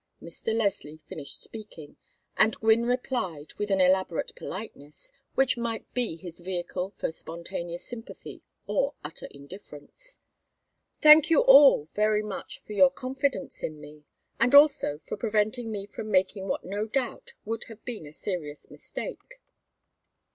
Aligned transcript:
Mr. 0.19 0.51
Leslie 0.51 0.99
finished 1.05 1.39
speaking, 1.39 1.95
and 2.35 2.55
Gwynne 2.55 2.87
replied 2.87 3.53
with 3.59 3.69
an 3.69 3.79
elaborate 3.79 4.31
politeness, 4.35 5.11
which 5.35 5.57
might 5.57 5.93
be 5.93 6.15
his 6.15 6.39
vehicle 6.39 6.89
for 6.97 7.11
spontaneous 7.11 7.85
sympathy 7.85 8.41
or 8.65 8.95
utter 9.03 9.27
indifference. 9.29 10.19
"Thank 11.01 11.29
you 11.29 11.41
all 11.41 11.85
very 11.85 12.23
much 12.23 12.57
for 12.61 12.73
your 12.73 12.89
confidence 12.89 13.61
in 13.63 13.79
me, 13.79 14.03
and 14.39 14.55
also 14.55 15.01
for 15.05 15.17
preventing 15.17 15.71
me 15.71 15.85
from 15.85 16.09
making 16.09 16.47
what 16.47 16.65
no 16.65 16.87
doubt 16.87 17.35
would 17.45 17.65
have 17.65 17.85
been 17.85 18.07
a 18.07 18.11
serious 18.13 18.71
mistake. 18.71 19.39